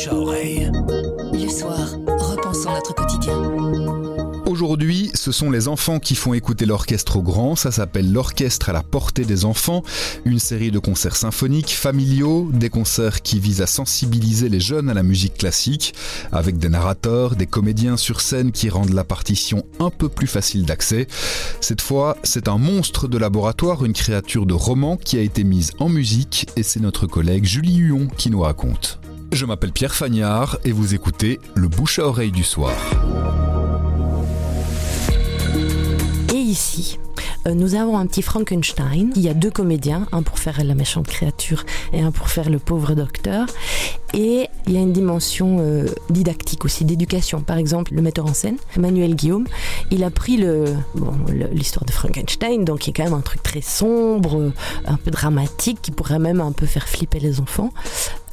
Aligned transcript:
bouche 0.00 0.12
à 0.12 0.14
oreille. 0.14 0.70
Le 1.32 1.48
soir, 1.48 1.88
repensons 2.06 2.72
notre 2.72 2.94
quotidien. 2.94 3.34
Aujourd'hui, 4.46 5.10
ce 5.14 5.30
sont 5.30 5.50
les 5.50 5.68
enfants 5.68 6.00
qui 6.00 6.14
font 6.14 6.34
écouter 6.34 6.66
l'orchestre 6.66 7.16
au 7.16 7.22
grand. 7.22 7.54
Ça 7.54 7.70
s'appelle 7.70 8.12
l'orchestre 8.12 8.68
à 8.68 8.72
la 8.72 8.82
portée 8.82 9.24
des 9.24 9.44
enfants. 9.44 9.82
Une 10.24 10.38
série 10.38 10.70
de 10.70 10.78
concerts 10.78 11.16
symphoniques, 11.16 11.70
familiaux, 11.70 12.48
des 12.52 12.68
concerts 12.68 13.22
qui 13.22 13.38
visent 13.38 13.62
à 13.62 13.66
sensibiliser 13.66 14.48
les 14.48 14.60
jeunes 14.60 14.90
à 14.90 14.94
la 14.94 15.02
musique 15.02 15.34
classique, 15.34 15.94
avec 16.32 16.58
des 16.58 16.68
narrateurs, 16.68 17.36
des 17.36 17.46
comédiens 17.46 17.96
sur 17.96 18.20
scène 18.20 18.52
qui 18.52 18.70
rendent 18.70 18.94
la 18.94 19.04
partition 19.04 19.64
un 19.78 19.90
peu 19.90 20.08
plus 20.08 20.26
facile 20.26 20.64
d'accès. 20.64 21.06
Cette 21.60 21.80
fois, 21.80 22.16
c'est 22.24 22.48
un 22.48 22.58
monstre 22.58 23.06
de 23.06 23.18
laboratoire, 23.18 23.84
une 23.84 23.92
créature 23.92 24.46
de 24.46 24.54
roman 24.54 24.96
qui 24.96 25.16
a 25.16 25.22
été 25.22 25.44
mise 25.44 25.72
en 25.78 25.88
musique 25.88 26.48
et 26.56 26.62
c'est 26.62 26.80
notre 26.80 27.06
collègue 27.06 27.44
Julie 27.44 27.76
Huon 27.76 28.08
qui 28.16 28.30
nous 28.30 28.40
raconte. 28.40 29.00
Je 29.32 29.46
m'appelle 29.46 29.70
Pierre 29.70 29.94
Fagnard 29.94 30.58
et 30.64 30.72
vous 30.72 30.94
écoutez 30.94 31.40
Le 31.54 31.68
bouche 31.68 32.00
à 32.00 32.06
oreille 32.06 32.32
du 32.32 32.42
soir. 32.42 32.74
ici, 36.34 36.98
euh, 37.46 37.54
nous 37.54 37.76
avons 37.76 37.96
un 37.96 38.06
petit 38.06 38.22
Frankenstein. 38.22 39.12
Il 39.14 39.22
y 39.22 39.28
a 39.28 39.34
deux 39.34 39.52
comédiens, 39.52 40.08
un 40.10 40.22
pour 40.22 40.40
faire 40.40 40.62
la 40.64 40.74
méchante 40.74 41.06
créature 41.06 41.64
et 41.92 42.00
un 42.00 42.10
pour 42.10 42.28
faire 42.28 42.50
le 42.50 42.58
pauvre 42.58 42.94
docteur. 42.94 43.46
Et 44.14 44.48
il 44.66 44.72
y 44.72 44.76
a 44.76 44.80
une 44.80 44.92
dimension 44.92 45.58
euh, 45.60 45.86
didactique 46.10 46.64
aussi, 46.64 46.84
d'éducation. 46.84 47.40
Par 47.40 47.56
exemple, 47.56 47.94
le 47.94 48.02
metteur 48.02 48.26
en 48.26 48.34
scène, 48.34 48.56
Emmanuel 48.76 49.14
Guillaume, 49.14 49.46
il 49.92 50.02
a 50.02 50.10
pris 50.10 50.44
l'histoire 51.52 51.84
de 51.84 51.92
Frankenstein, 51.92 52.64
donc 52.64 52.80
qui 52.80 52.90
est 52.90 52.92
quand 52.92 53.04
même 53.04 53.14
un 53.14 53.20
truc 53.20 53.44
très 53.44 53.60
sombre, 53.60 54.52
un 54.86 54.96
peu 54.96 55.12
dramatique, 55.12 55.78
qui 55.82 55.92
pourrait 55.92 56.18
même 56.18 56.40
un 56.40 56.52
peu 56.52 56.66
faire 56.66 56.88
flipper 56.88 57.20
les 57.20 57.40
enfants. 57.40 57.72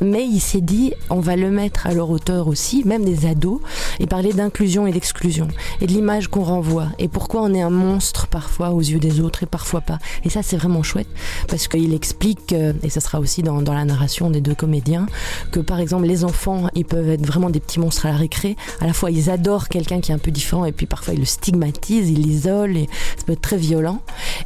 Mais 0.00 0.26
il 0.26 0.40
s'est 0.40 0.60
dit, 0.60 0.92
on 1.10 1.20
va 1.20 1.36
le 1.36 1.50
mettre 1.50 1.86
à 1.86 1.94
leur 1.94 2.10
hauteur 2.10 2.48
aussi, 2.48 2.82
même 2.84 3.04
des 3.04 3.26
ados, 3.26 3.60
et 3.98 4.06
parler 4.06 4.32
d'inclusion 4.32 4.86
et 4.86 4.92
d'exclusion, 4.92 5.48
et 5.80 5.86
de 5.86 5.92
l'image 5.92 6.28
qu'on 6.28 6.44
renvoie, 6.44 6.88
et 6.98 7.08
pourquoi 7.08 7.42
on 7.42 7.54
est 7.54 7.62
un 7.62 7.70
monstre 7.70 8.26
parfois 8.26 8.70
aux 8.70 8.80
yeux 8.80 8.98
des 8.98 9.20
autres 9.20 9.42
et 9.42 9.46
parfois 9.46 9.80
pas. 9.80 9.98
Et 10.24 10.30
ça, 10.30 10.42
c'est 10.42 10.56
vraiment 10.56 10.82
chouette, 10.82 11.08
parce 11.48 11.68
qu'il 11.68 11.94
explique, 11.94 12.52
et 12.52 12.90
ça 12.90 13.00
sera 13.00 13.20
aussi 13.20 13.42
dans, 13.42 13.62
dans 13.62 13.74
la 13.74 13.84
narration 13.84 14.30
des 14.30 14.40
deux 14.40 14.54
comédiens, 14.54 15.06
que 15.50 15.60
par 15.60 15.80
exemple, 15.80 16.06
les 16.06 16.24
enfants, 16.24 16.68
ils 16.74 16.84
peuvent 16.84 17.08
être 17.08 17.26
vraiment 17.26 17.50
des 17.50 17.60
petits 17.60 17.80
monstres 17.80 18.06
à 18.06 18.10
la 18.10 18.16
récré. 18.16 18.56
À 18.80 18.86
la 18.86 18.92
fois, 18.92 19.10
ils 19.10 19.30
adorent 19.30 19.68
quelqu'un 19.68 20.00
qui 20.00 20.12
est 20.12 20.14
un 20.14 20.18
peu 20.18 20.30
différent 20.30 20.64
et 20.64 20.72
puis 20.72 20.86
parfois, 20.86 21.14
ils 21.14 21.20
le 21.20 21.26
stigmatisent, 21.26 22.10
ils 22.10 22.20
l'isolent 22.20 22.76
et 22.76 22.88
ça 23.16 23.24
peut 23.24 23.32
être 23.32 23.40
très 23.40 23.56
violent. 23.56 24.02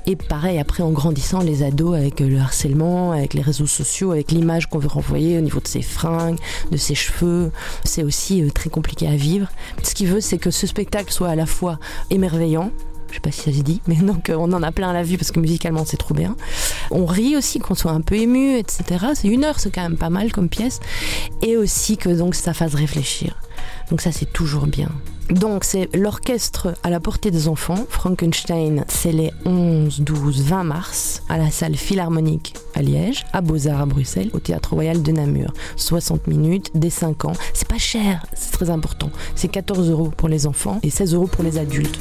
Et 0.06 0.16
pareil, 0.16 0.58
après, 0.58 0.82
en 0.82 0.90
grandissant, 0.90 1.40
les 1.40 1.62
ados 1.62 1.96
avec 1.96 2.20
le 2.20 2.38
harcèlement, 2.38 3.12
avec 3.12 3.34
les 3.34 3.42
réseaux 3.42 3.66
sociaux, 3.66 4.12
avec 4.12 4.32
l'image 4.32 4.66
qu'on 4.66 4.78
veut 4.78 4.88
renvoyer 4.88 5.38
au 5.38 5.40
niveau 5.40 5.60
de 5.60 5.68
ses 5.68 5.82
fringues, 5.82 6.38
de 6.70 6.76
ses 6.76 6.94
cheveux, 6.94 7.52
c'est 7.84 8.02
aussi 8.02 8.42
euh, 8.42 8.50
très 8.50 8.70
compliqué 8.70 9.06
à 9.06 9.16
vivre. 9.16 9.48
Ce 9.82 9.94
qu'il 9.94 10.08
veut, 10.08 10.20
c'est 10.20 10.38
que 10.38 10.50
ce 10.50 10.66
spectacle 10.66 11.12
soit 11.12 11.28
à 11.28 11.34
la 11.36 11.46
fois 11.46 11.78
émerveillant, 12.10 12.72
je 13.10 13.14
sais 13.16 13.20
pas 13.20 13.30
si 13.30 13.40
ça 13.40 13.52
se 13.52 13.62
dit, 13.62 13.80
mais 13.86 13.96
donc 13.96 14.30
euh, 14.30 14.36
on 14.38 14.52
en 14.52 14.62
a 14.62 14.72
plein 14.72 14.90
à 14.90 14.92
la 14.92 15.02
vue 15.02 15.18
parce 15.18 15.30
que 15.30 15.40
musicalement 15.40 15.84
c'est 15.84 15.96
trop 15.96 16.14
bien. 16.14 16.36
On 16.90 17.06
rit 17.06 17.36
aussi, 17.36 17.58
qu'on 17.58 17.74
soit 17.74 17.92
un 17.92 18.00
peu 18.00 18.16
ému, 18.16 18.56
etc. 18.56 19.06
C'est 19.14 19.28
une 19.28 19.44
heure, 19.44 19.58
c'est 19.58 19.70
quand 19.70 19.82
même 19.82 19.98
pas 19.98 20.10
mal 20.10 20.32
comme 20.32 20.48
pièce. 20.48 20.80
Et 21.42 21.56
aussi 21.56 21.96
que 21.96 22.08
donc 22.08 22.34
ça 22.34 22.54
fasse 22.54 22.74
réfléchir. 22.74 23.36
Donc 23.90 24.00
ça 24.00 24.12
c'est 24.12 24.32
toujours 24.32 24.66
bien. 24.66 24.88
Donc 25.30 25.62
c'est 25.62 25.88
l'orchestre 25.94 26.74
à 26.82 26.90
la 26.90 26.98
portée 26.98 27.30
des 27.30 27.46
enfants, 27.46 27.86
Frankenstein, 27.88 28.84
c'est 28.88 29.12
les 29.12 29.30
11, 29.44 30.00
12, 30.00 30.42
20 30.42 30.64
mars 30.64 31.22
à 31.28 31.38
la 31.38 31.50
salle 31.52 31.76
philharmonique 31.76 32.54
à 32.74 32.82
Liège, 32.82 33.24
à 33.32 33.40
Beaux-Arts 33.40 33.80
à 33.80 33.86
Bruxelles, 33.86 34.30
au 34.32 34.40
Théâtre 34.40 34.74
Royal 34.74 35.02
de 35.02 35.12
Namur. 35.12 35.52
60 35.76 36.26
minutes, 36.26 36.70
dès 36.74 36.90
5 36.90 37.26
ans. 37.26 37.32
C'est 37.54 37.68
pas 37.68 37.78
cher, 37.78 38.26
c'est 38.34 38.50
très 38.50 38.70
important. 38.70 39.10
C'est 39.36 39.48
14 39.48 39.88
euros 39.90 40.10
pour 40.16 40.28
les 40.28 40.46
enfants 40.46 40.80
et 40.82 40.90
16 40.90 41.14
euros 41.14 41.28
pour 41.28 41.44
les 41.44 41.58
adultes. 41.58 42.00